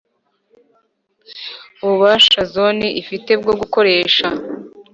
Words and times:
ububasha 1.83 2.39
Zone 2.53 2.87
ifite 3.01 3.31
bwo 3.41 3.53
gukoresha 3.59 4.27